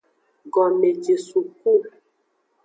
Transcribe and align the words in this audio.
Gomejesuku. 0.53 1.71